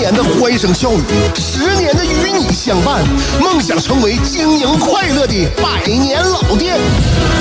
[0.00, 1.02] 年的欢声笑语，
[1.34, 3.04] 十年的与你相伴，
[3.38, 6.78] 梦想成为经营快乐的百年老店。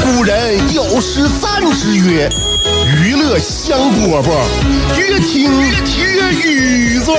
[0.04, 2.30] 古人有诗赞之曰
[3.02, 4.30] ：“娱乐香饽饽，
[4.98, 7.16] 越听越雨左。”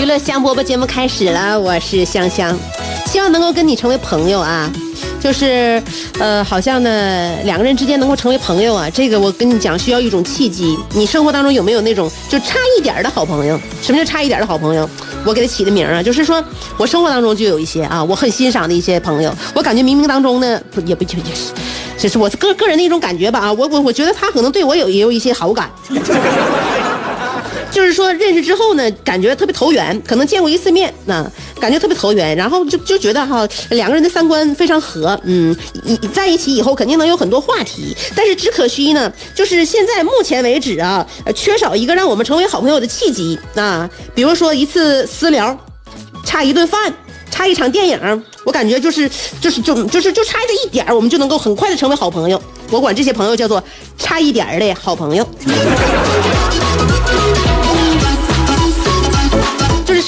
[0.00, 2.56] 娱乐香饽饽节目开始了，我是香香，
[3.06, 4.70] 希望能够跟你成为朋友啊。
[5.20, 5.80] 就是，
[6.18, 10.78] 呃，好像呢，两个人之间能够成为朋友啊，这个我跟你讲，需要一种契机。
[10.94, 13.60] 你生活当中有没有那种就差一点的好朋友？
[13.82, 14.88] 什么叫差一点的好朋友？
[15.24, 16.42] 我给他起的名啊，就是说
[16.78, 21.52] 我生活当中就有一些啊，我很欣赏的一些朋友，我感觉冥冥当中呢，不也不也是，
[21.98, 25.70] 这是我个个人的一种感觉吧啊，我我我觉得他可能对我有也有一些好感。
[27.70, 31.24] 就是说认识之后呢，感觉特别投缘，可能见过一次面，那、
[31.60, 45.56] 感觉特别投缘，然后就就觉得哈，两个人的三观非常合，嗯，一在一起以后肯定能有很多话题，但是只可惜呢，就是现在目前为止啊，缺少一个让我们成为好朋友的契机啊，比如说一次私聊，
[46.24, 46.92] 差一顿饭。
[47.32, 49.08] 差一场电影，我感觉就是
[49.40, 52.42] 就是就就是就差这一点儿我们就能够很快的成为好朋友。
[52.70, 53.62] 我管这些朋友叫做
[53.96, 55.26] 差一点儿的好朋友。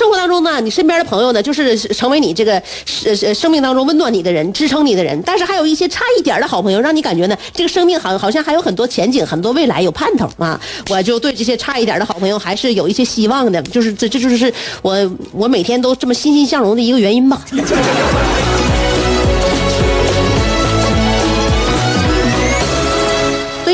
[0.03, 5.23] 生活当中呢，你身边的朋友呢，就是成为你这个生生命当中温暖你的人，支撑你的人。
[5.25, 10.61] 但是还有一些差一点的好朋友，让你感觉呢，这个生命好好像还有很多前景，很多未来有盼头啊！
[10.91, 14.53] 我就对这些差一点的好朋友还是有一些希望的，就是这这就是
[14.83, 17.41] 我我每天都这么欣欣向荣的一个原因吧。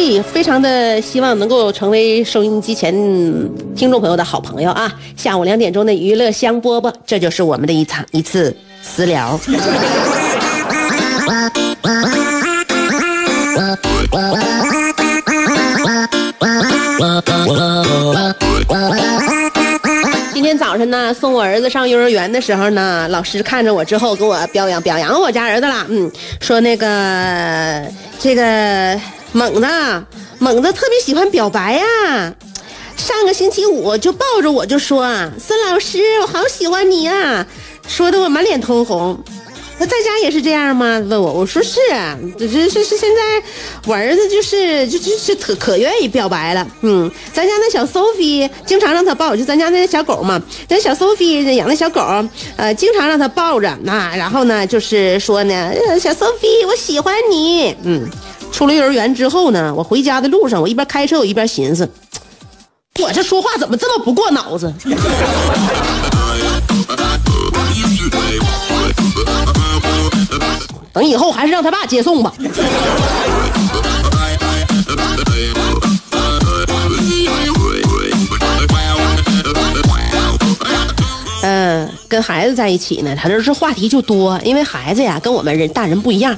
[0.08, 2.92] 以非常的希望能够成为收音机前
[3.76, 4.90] 听众朋友的好朋友啊！
[5.16, 9.38] 下午两点钟的娱乐香饽饽，这就是我们的一场一次私聊。
[20.32, 27.84] 今天早晨呢，送我儿子上幼儿园的时候呢，老师看着我之后，给我表扬表扬我家儿子了，嗯，说那个
[28.18, 28.98] 这个
[29.32, 29.66] 猛子，
[30.38, 31.84] 猛子特别喜欢表白呀、
[32.96, 35.04] 上个星期五就抱着我就说，
[35.38, 37.46] 孙老师，我好喜欢你呀、
[37.86, 39.22] 说的我满脸通红。
[39.80, 40.98] 那在家也是这样吗？
[41.08, 43.40] 问我，我说是啊，这这是是现在
[43.86, 52.00] 我儿子就是就就是可可愿意表白了，嗯，咱家那小 Sophie 经常让他抱，就咱家那小狗嘛，咱小 Sophie 养的小狗，
[52.56, 58.04] 呃，经常让他抱着，那然后呢，就是说呢，小 Sophie 我喜欢你，嗯，
[58.52, 61.88] 出了幼儿园之后呢，我回家的路上，我一边开车我一边寻思，
[63.00, 64.72] 我这说话怎么这么不过脑子？
[70.92, 72.32] 等以后还是让他爸接送吧。
[81.40, 86.36] 嗯，跟孩子在一起呢，他这是话题就多，因为孩子呀跟我们人大人不一样，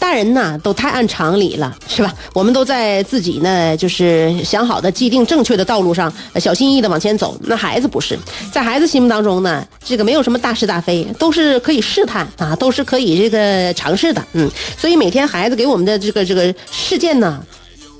[0.00, 2.12] 大人呢都太按常理了，是吧？
[2.32, 7.38] 我们都在自己呢就是想好的既定正确的道路上，小心翼翼的往前走。
[7.42, 8.18] 那孩子不是，
[8.50, 14.50] 在孩子心目当中呢，这个没有什么大是大非，都是可以试探啊，都是可以这个尝试的，嗯。
[14.76, 17.40] 所以每天孩子给我们的这个这个事件呢，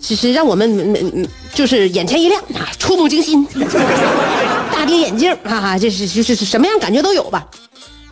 [0.00, 3.46] 其实让我们嗯嗯就是眼前一亮啊，触目惊心。
[4.72, 7.46] 大跌眼镜哈啊，这是就是什么样感觉都有吧。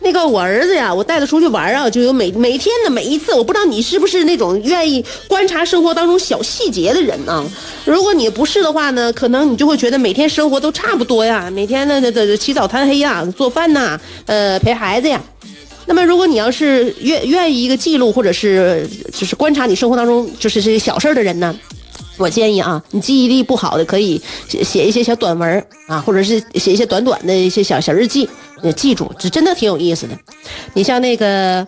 [0.01, 7.45] 那个我儿子呀，我带他出去玩啊，就有每每天的每一次，我不知道你是不是那种愿意观察生活当中小细节的人啊。
[7.85, 15.21] 如果你不是的话呢，可能你就会觉得每天生活都差不多呀，每天呢这这起早贪黑呀，做饭呐，呃陪孩子呀。
[15.85, 21.53] 那么，如果你要是愿愿意一个记录，或者是就是观察你生活当中就是这些小事儿的人呢，
[22.19, 28.29] 我建议啊，你记忆力不好的可以写写一些小短文啊，或者是写一些短短的一些小小日记，
[28.61, 30.13] 呃记住，这真的挺有意思的。
[30.73, 31.65] 你像那个，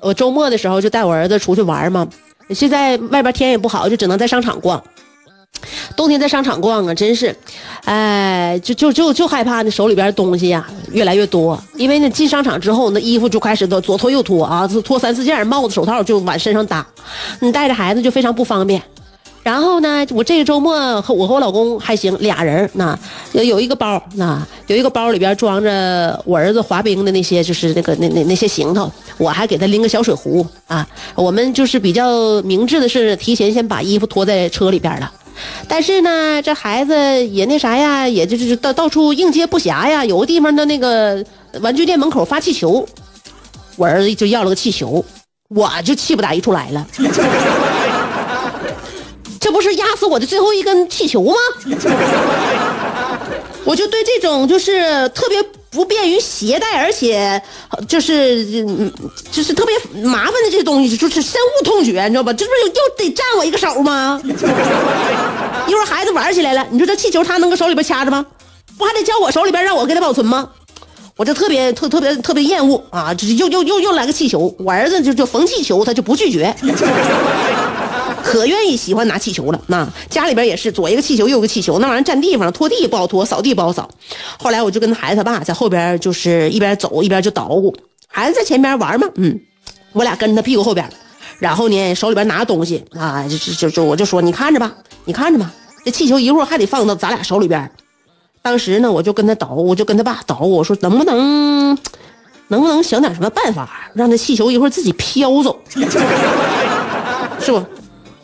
[0.00, 2.06] 我周末的时候就带我儿子出去玩嘛，
[2.50, 4.80] 现在外边天也不好，就只能在商场逛。
[5.96, 7.34] 冬天在商场逛啊，真是，
[7.84, 16.86] 哎，就就就就害怕那手里边东西呀越来越多，因为呢进商场之后，那衣服就开始都左脱右脱啊，脱三四件，帽子手套就往身上搭，
[17.40, 18.80] 你带着孩子就非常不方便。
[19.44, 22.98] 然后呢，我这个周末和我和我老公还行，俩人那
[23.32, 30.88] 有有一个包，那有一个包里边装着我儿子滑冰的那些，就是那个那那那些行头，我还给他拎个小水壶啊。
[31.14, 35.12] 我们就是比较明智的是，提前先把衣服拖在车里边了。
[35.68, 36.94] 但是呢，这孩子
[37.26, 40.02] 也那啥呀，也就是到到处应接不暇呀。
[40.02, 41.22] 有个地方的那个
[41.60, 42.88] 玩具店门口发气球，
[43.76, 45.04] 我儿子就要了个气球，
[45.50, 46.86] 我就气不打一处来了。
[49.44, 51.34] 这不是压死我的最后一根气球吗？
[53.62, 57.42] 我就对这种就是特别不便于携带，而且
[57.86, 58.42] 就是
[59.30, 62.32] 就是特别麻烦的这些东西，就是深恶痛绝，你知道吧？
[62.32, 64.18] 这不是又得占我一个手吗？
[64.24, 68.24] 一会儿孩子玩起来了，你说这气球他能搁手里边掐着吗？
[68.78, 70.48] 不还得交我手里边让我给他保存吗？
[71.16, 73.12] 我就特别特特别特别厌恶啊！
[73.12, 76.52] 就是又又又又来个气球，我儿子就就逢气球他就不拒绝。
[78.24, 83.86] 可愿意喜欢拿气球了，那家里边也是左一个气球右一个气球，那玩意儿占地方，拖地不好拖，扫地不好扫。
[84.38, 87.76] 后来我就跟孩子他爸在后边，就是一边走一边就捣鼓，
[88.08, 89.38] 孩子在前边玩嘛，嗯，
[89.92, 90.88] 我俩跟着他屁股后边，
[91.38, 94.74] 然后呢手里边拿着东西啊，就就就我就说你看着吧，
[95.04, 95.52] 你看着吧，
[95.84, 97.70] 这气球一会儿还得放到咱俩手里边。
[98.40, 101.78] 当时呢我就跟他捣，我就跟他爸捣鼓，我说能不能
[102.48, 105.58] 能不能想点什么办法，让这气球一会儿自己飘走，
[107.38, 107.62] 是不？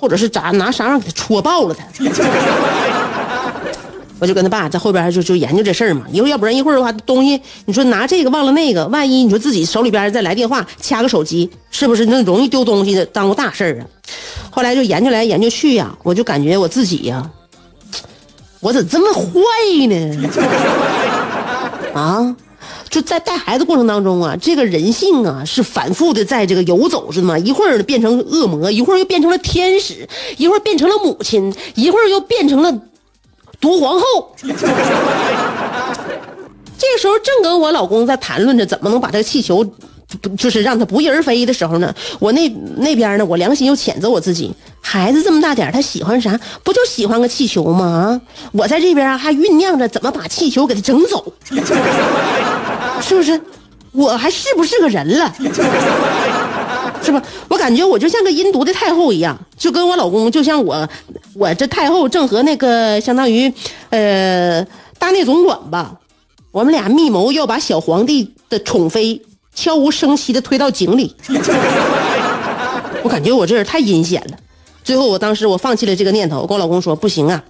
[0.00, 1.84] 或者是咋拿啥玩意给他戳爆了他？
[4.18, 6.06] 我就跟他爸在后边就就研究这事儿嘛。
[6.12, 13.84] 一会要不然一会儿的话，东西你说拿这个忘了那个，万一你说自己手里边再来电话掐个手机，是不是那容易丢东西的，耽误大事儿啊？
[14.50, 17.30] 后来就研究来研究去呀，我就感觉我自己呀，
[18.60, 19.30] 我怎这么坏
[19.88, 20.28] 呢？
[21.94, 22.36] 啊？
[22.90, 27.38] 就在带孩子过程当中啊，这个人性啊是反复的在这个游走，是吗？
[27.38, 32.80] 一会儿变成恶魔，一会儿又变成了天使，一会儿变成了母亲，一会儿又变成了
[33.60, 34.34] 毒皇后。
[34.42, 34.48] 这
[36.92, 39.64] 个时候正跟我老公在谈论着怎么能把这个气球，
[40.36, 46.40] 就是让它不翼而飞的时候呢，我那那边呢，我良心又谴责我自己：孩子这么大点他喜欢啥？
[46.64, 47.84] 不就喜欢个气球吗？
[47.86, 48.20] 啊！
[48.52, 51.32] 我在这边还酝酿着怎么把气球给他整走。
[53.00, 53.40] 是不是？
[53.92, 55.34] 我还是不是个人了？
[57.02, 57.20] 是吧？
[57.48, 60.88] 我感觉我就像个阴毒的太后一样，就跟我老公就像我，
[61.34, 63.52] 我这太后正和那个相当于，
[63.88, 64.64] 呃，
[64.98, 65.96] 大内总管吧，
[66.52, 69.20] 我们俩密谋要把小皇帝的宠妃
[69.54, 71.16] 悄无声息的推到井里。
[73.02, 74.36] 我感觉我这人太阴险了。
[74.84, 77.42] 最后，我当时我放弃了这个念头，跟我老公说不行啊，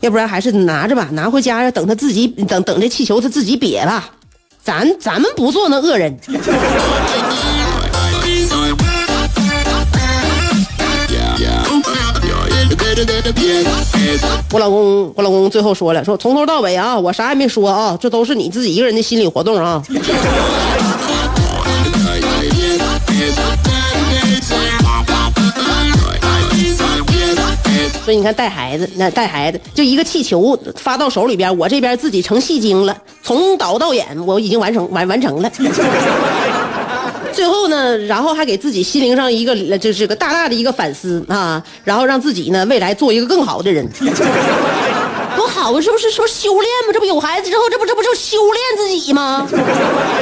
[0.00, 4.10] 要不然还是拿着吧，拿回家等他自己等等这气球他自己瘪吧。
[4.64, 6.18] 咱咱们不做那恶人。
[14.50, 19.82] 我老公，我老公最后说了，说从头到尾啊，我啥也没说啊，这都是你自己一个人的心理活动啊。
[28.04, 35.50] 所以你看，带孩子，那带孩子就一个气球发到手里边，我这边自己成戏精了，从导到演我已经完成完完成了。
[37.32, 43.88] 最后呢，然后还给自己心灵上一个就是个大大的一个反思啊，然后让自己呢未来做一个更好的人。
[45.36, 46.10] 多好啊，是不是？
[46.12, 46.92] 说修炼吗？
[46.92, 49.48] 这不有孩子之后，这不这不就修炼自己吗？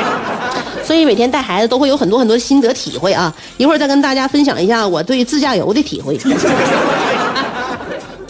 [0.82, 3.32] 所以每天带孩子都会有很多很多心得体会啊！
[3.56, 6.18] 一会儿再跟大家分享一下我对自驾游的体会。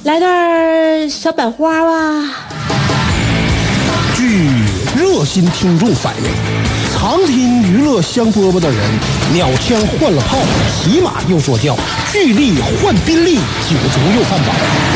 [0.05, 2.25] 来段小百花吧。
[4.17, 4.49] 据
[4.99, 6.29] 热心听众反映，
[6.93, 8.79] 常听娱乐香饽饽的人，
[9.33, 10.39] 鸟枪换了炮，
[10.75, 11.77] 骑马又坐轿，
[12.11, 14.53] 巨力换宾利，酒足又饭饱，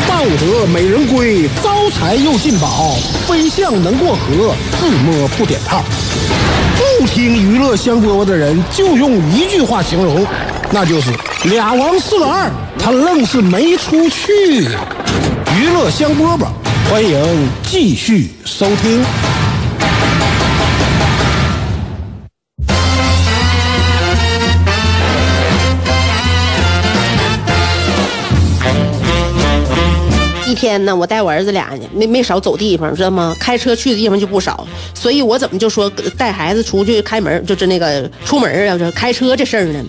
[0.09, 5.81] 抱得美人归，招财又进宝，飞象能过河，自摸不点炮。
[6.99, 10.27] 不听娱乐香饽饽的人，就用一句话形容，
[10.69, 11.11] 那就是
[11.45, 14.67] 俩王四个二，他愣是没出去。
[15.57, 16.47] 娱乐香饽饽，
[16.89, 19.01] 欢迎继续收听。
[30.45, 33.33] 一天呢，我带我儿子俩呢，没没少走地方，知道吗？
[33.39, 39.83] 开车去的地方就不少，所以我怎么就说带孩子出去开门，就是那个出门啊，这开车这事儿呢？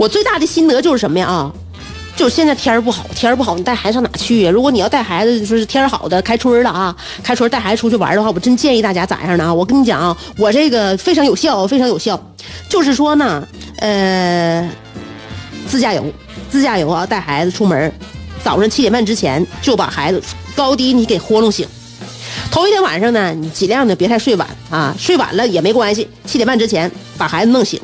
[0.00, 1.26] 我最大的心得就是什么呀？
[1.26, 1.52] 啊，
[2.16, 4.50] 就是现在天儿不好，天儿不好，你带孩子上哪去呀？
[4.50, 9.44] 如果你要带孩子，说是天儿好的开春了啊，开春带孩子出去玩的话，我真建议大家咋样呢？
[9.44, 9.52] 啊？
[9.52, 12.18] 我跟你讲啊，我这个非常有效，非常有效，
[12.66, 14.66] 就是说呢，呃，
[15.68, 16.02] 自驾游，
[16.48, 17.92] 自驾游啊，带孩子出门。
[18.42, 20.22] 早上七点半之前就把孩子
[20.56, 21.68] 高低你给活弄醒。
[22.50, 27.78] 头一天晚上呢，你尽量的别太睡晚啊，睡晚了也没关系，七点半之前把孩子弄醒，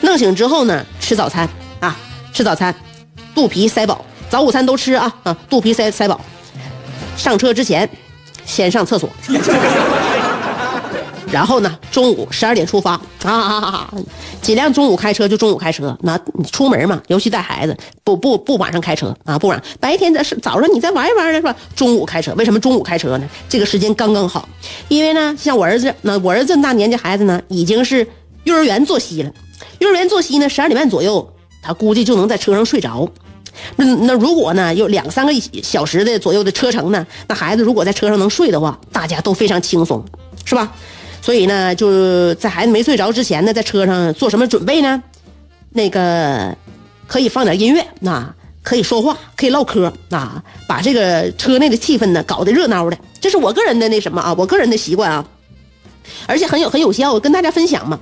[0.00, 1.48] 弄醒之后呢，吃早餐
[1.80, 1.98] 啊，
[2.32, 2.72] 吃早餐，
[3.34, 6.20] 肚皮塞饱，早午餐都吃啊啊，肚皮塞塞饱。
[7.16, 7.90] 上车之前，
[8.46, 9.10] 先上厕所。
[11.32, 13.90] 然后呢，中午十二点出发啊啊啊！
[14.40, 15.98] 尽量中午开车就中午开车。
[16.02, 19.60] 那你出门嘛，尤其带孩子，不不不晚上开车啊，不晚。
[19.80, 21.52] 白天的是早上你再玩一玩是吧？
[21.74, 23.28] 中午开车，为什么中午开车呢？
[23.48, 24.48] 这个时间刚刚好，
[24.86, 28.06] 因为呢，像我儿子，那我儿子这么大年纪孩子呢，已经是
[28.44, 29.32] 幼儿园作息了。
[29.78, 33.08] 幼儿园作息呢，十二点半左右，他估计就能在车上睡着。
[33.76, 40.04] 那那如果呢，有两三个小时的左右的车程呢，那孩子如果在车上能睡的话，大家都非常轻松，
[40.44, 40.72] 是吧？
[41.20, 45.02] 所以呢，就在孩子没睡着之前呢，在车上做什么准备呢？
[45.70, 46.56] 那个
[47.06, 52.96] 可以放点音乐，那可以说话，可以唠嗑，啊，把这个车内的气氛呢搞得热闹的。
[53.20, 55.24] 这是我个人的那什么啊，我个人的习惯啊，
[56.26, 58.00] 而且很有很有效，我跟大家分享嘛。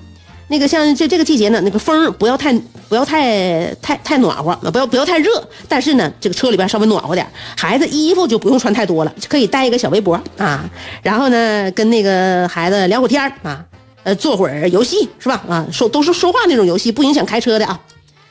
[0.50, 2.52] 那个像这这个季节呢，那个风不要太
[2.88, 5.30] 不要太太太暖和，不要不要太热。
[5.68, 7.26] 但是呢，这个车里边稍微暖和点，
[7.56, 10.68] 孩子衣服就不用穿太多了，可以带一个小围脖啊。
[11.02, 13.62] 然后呢，跟那个孩子聊会天啊，
[14.04, 15.44] 呃，做会儿游戏是吧？
[15.48, 17.78] 啊，说都是说话那种游戏，不影响开车的啊。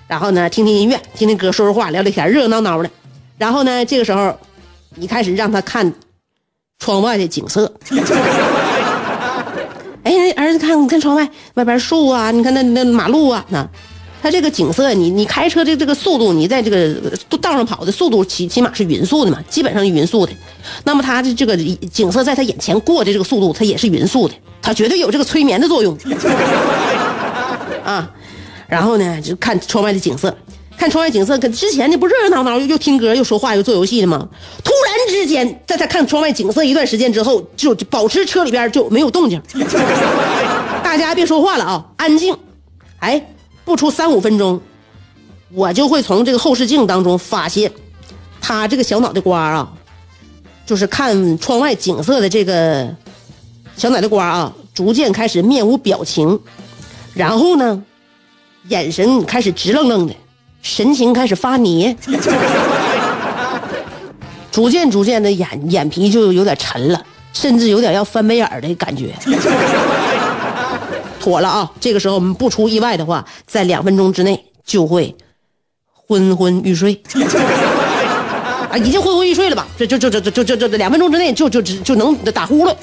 [0.07, 2.89] 然后呢，听听音乐，听听歌，说说话，聊聊天，热热闹闹的。
[3.37, 4.35] 然后呢，这个时候，
[4.95, 5.93] 你开始让他看
[6.79, 7.71] 窗外的景色。
[10.07, 13.67] 哎，儿子，看，你看窗外外边树啊，你看那那马路啊，那，
[14.21, 16.95] 它这个景色，你你开车的这个速度，你在这个
[17.41, 20.31] 道上跑的速度起起码是匀速的嘛，基本上是匀速的。
[20.85, 21.57] 那么它的这个
[21.91, 25.97] 景色在他眼前过的这个速度，它也是匀速的，它绝对有这个催眠的作用。
[27.83, 28.09] 啊，
[28.69, 30.33] 然后呢，就看窗外的景色。
[30.77, 34.29] 看窗外景色，跟之前那不热热闹闹，又又听歌，又说话，又做游戏的吗？
[34.63, 39.41] 突然之间，在他看窗外景色一段时间之后，就保持车里边就没有动静。
[40.83, 42.37] 大家别说话了啊，安静。
[42.99, 43.27] 哎，
[43.65, 44.61] 不出三五分钟，
[45.51, 47.71] 我就会从这个后视镜当中发现，
[48.39, 49.73] 他这个小脑袋瓜啊，
[50.65, 52.95] 就是看窗外景色的这个
[53.75, 56.39] 小脑袋瓜啊，逐渐开始面无表情，
[57.15, 57.83] 然后呢，
[58.69, 60.15] 眼神开始直愣愣的。
[60.67, 61.95] 神情开始发泥，
[64.51, 69.13] 逐渐逐渐的眼眼皮就有点沉了，甚至有点要翻白眼儿的感觉。
[71.21, 71.71] 妥了啊！
[71.79, 75.15] 这个时候我们不出意外的话，在两分钟之内就会
[75.93, 77.01] 昏昏欲睡。
[78.69, 79.65] 啊，已经昏昏欲睡了吧？
[79.77, 82.75] 这、就就就就就就、两分钟之内就就就就能打呼噜。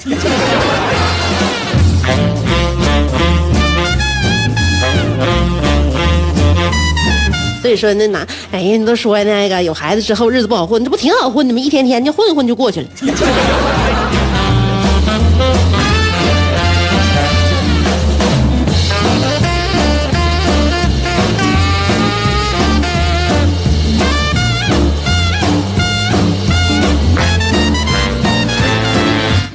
[7.65, 8.19] 所以说那哪，
[8.51, 11.59] 哎呀，你都说那个有孩子之后日子不好混，这不挺好混的吗？
[11.59, 12.87] 一天天就混混就过去了。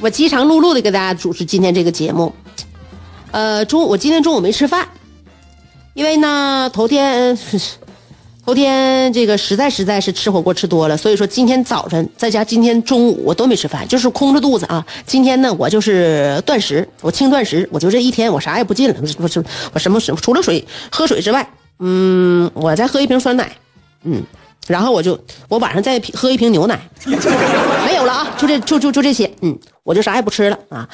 [0.00, 2.34] 我饥肠辘辘的给大家主持今天这个节目，
[3.30, 4.88] 呃，中我今天中午没吃饭，
[5.94, 7.38] 因为呢头天。
[8.44, 14.84] 头天这个实在实在是吃火锅吃多了，所以说今天早晨在家，今天中午我都没吃饭，就是空着肚子啊。
[15.06, 19.44] 今天呢，我就是断食，我轻断食，我就这一天我啥也不进了，我我
[19.74, 23.52] 我什么什么除了水喝水之外，嗯，我再喝一瓶酸奶，
[24.04, 24.22] 嗯，
[24.66, 25.16] 然后我就
[25.48, 26.80] 我晚上再喝一瓶牛奶，
[27.86, 30.88] 没有了啊，就这就就就这些，嗯，我就啥也不吃了啊。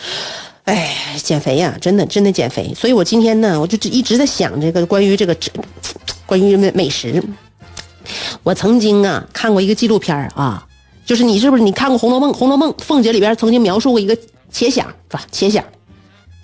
[0.65, 5.35] 哎，减肥呀，真的真的减肥，所以我今天呢，我就一直在想这个关于这个。
[6.27, 7.23] 关于美美食，
[8.43, 10.67] 我曾经啊看过一个纪录片啊，
[11.05, 12.31] 就是你是不是你看过《红楼梦》？
[12.37, 14.17] 《红楼梦》凤姐里边曾经描述过一个
[14.53, 15.23] 茄想，是吧？
[15.33, 15.65] 茄想，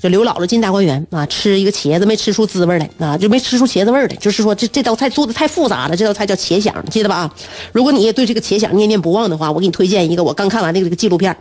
[0.01, 7.33] 就刘姥姥进大观园啊，吃一个茄子没吃出滋味来啊，就没吃出茄子味来，就是说这这道菜做的太复杂了，这道菜叫茄想，记得吧？
[7.73, 11.37] 如果你也对这个茄想念念不忘的话，我给你推荐一个我刚看完那个这个纪录片，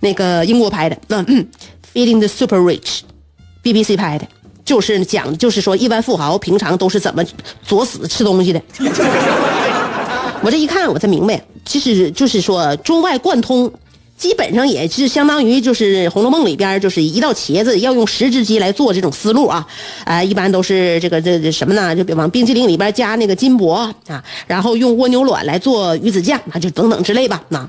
[0.00, 1.48] 那个英国拍的，嗯
[1.94, 4.26] ，Feeding the Super Rich，BBC 拍的。
[4.68, 7.24] 就是讲，就是说，亿万富豪平常都是怎么
[7.62, 8.60] 作死吃东西的。
[10.44, 13.72] 我这一看，我才明白，其实就是说中外贯通，
[14.18, 19.66] 基本上也是相当于就是《红楼梦》里边就是一道茄子要用十只鸡来做这种思路啊，
[20.04, 21.96] 啊，一般都是这个这这什么呢？
[21.96, 23.72] 就比往冰淇淋里边加那个金箔
[24.06, 27.66] 啊，然后用蜗牛卵来做鱼子酱，那就等等之类吧，那。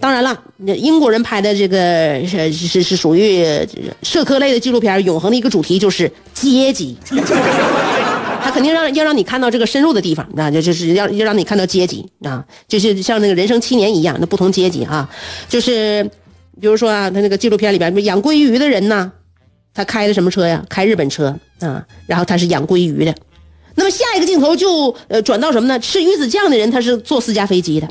[0.00, 3.44] 当然了，英国人拍的这个是是是属于
[4.02, 6.96] 社科类的纪录片，永恒的一个主题就是阶级。
[8.42, 15.06] 他肯定让要让你看到这个深入的地方啊，就就是要要让你看到阶级啊，就是像那个人生七年一样，那不同阶级啊，
[15.46, 16.02] 就是
[16.58, 19.12] 比如说啊，他那个纪录片里边养鲑鱼的人呢，
[19.74, 20.64] 他开的什么车呀？
[20.70, 23.14] 开日本车啊，然后他是养鲑鱼的。
[23.74, 25.78] 那么下一个镜头就呃转到什么呢？
[25.78, 27.86] 吃鱼子酱的人他是坐私家飞机的。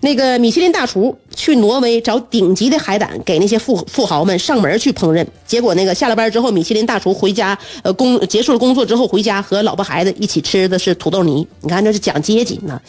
[0.00, 5.26] 那个米其林大厨去挪威找顶级的海胆，给那些富富豪们上门去烹饪。
[5.46, 11.46] 结果那个下了班之后，米其林大厨回家，呃，工结束了工作之后回家和老婆孩子一起吃的是土豆泥。
[11.62, 12.80] 你看这是讲阶级呢，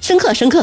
[0.00, 0.62] 深刻深刻。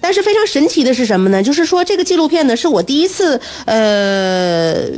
[0.00, 1.42] 但是非常神奇的是什么呢？
[1.42, 4.88] 就是说这个纪录片呢，是我第一次呃，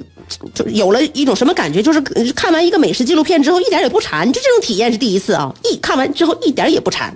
[0.54, 2.00] 就有了一种什么感觉，就是
[2.34, 5.54] 看完一个美食纪录片之后一点也不馋，就这种体验是第一次啊！
[5.64, 7.14] 一看完之后一点也不馋。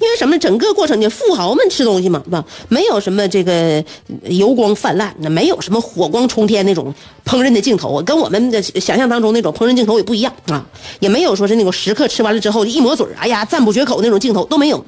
[0.00, 0.36] 因为什么？
[0.40, 2.42] 整个过程呢，富豪们吃东西嘛，是吧？
[2.68, 3.84] 没有什么这个
[4.24, 6.94] 油光泛滥，那没有什么火光冲天那种
[7.26, 10.64] 烹饪的镜头，跟我们的想象当中那种烹饪镜头也不一样啊。
[11.00, 14.82] 也没有说是那种食客吃完了之后一抹嘴哎呀，赞不绝口那种镜头都没有。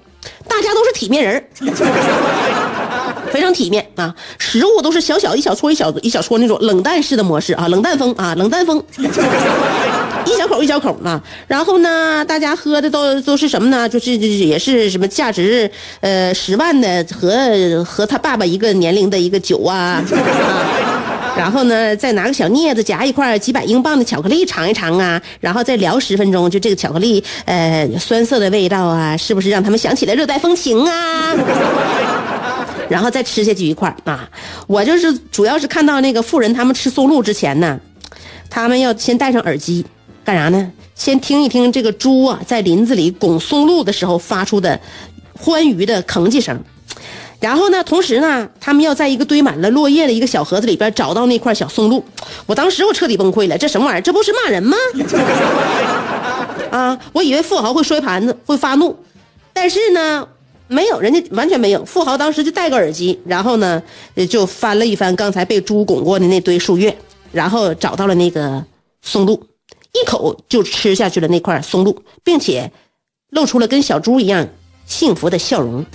[0.49, 1.45] 大家都是体面人
[3.31, 4.15] 非常体面啊。
[4.39, 8.83] 食物都是小小一小撮一小一小撮那种冷淡式的模式啊，冷淡风啊，冷淡风。
[10.53, 13.89] 一口一小口啊，然后呢，大家喝的都都是什么呢？
[13.89, 20.05] 就是也是什么价值呃十万的和和他爸爸一个年龄的一个酒啊啊，
[21.39, 31.35] 然后呢，再拿个小镊子夹一块几百英镑的巧克力尝一尝啊，然后再聊十分钟，就这个巧克力呃酸涩的味道啊，是不是让他们想起了热带风情啊？
[32.91, 34.29] 然后再吃下去一块啊，
[34.67, 37.81] 我就是主要是看到那个富人他们吃松露之前呢，
[38.51, 39.83] 他们要先戴上耳机。
[40.25, 40.73] 干啥呢？
[40.95, 44.79] 先听一听这个猪啊，在林子里拱松露的时候发出的
[45.37, 46.57] 欢愉的吭叽声，
[47.41, 52.05] 然后呢，同时呢，他们要在一个堆满了落叶的一个小盒子里边找到那块小松露。
[52.47, 54.01] 我当时我彻底崩溃了，这什么玩意儿？
[54.01, 54.77] 这不是骂人吗？
[56.71, 58.97] 啊，我以为富豪会摔盘子，会发怒，
[59.53, 60.29] 但是呢，
[60.69, 61.85] 没有，人家完全没有。
[61.85, 63.83] 富豪当时就戴个耳机，然后呢，
[64.31, 66.97] 就翻了一翻刚才被猪拱过的那堆树叶，
[67.33, 68.65] 然后找到了那个
[69.01, 69.43] 松露。
[69.93, 72.73] 一口就吃下去了那块松露，并且
[73.29, 74.49] 露出了跟小猪一样
[74.87, 75.85] 幸福的笑容。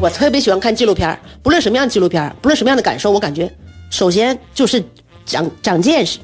[0.00, 3.50] 我特别喜欢看纪录片，不论什么样的纪录片，不论什么样的感受，我感觉
[3.90, 4.84] 首先就是
[5.24, 6.18] 长长见识。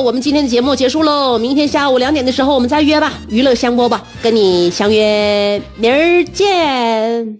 [0.00, 7.34] 我们今天的节目结束喽，明天下午两点的时候我们再约吧，娱乐香饽饽，跟你相约明儿见。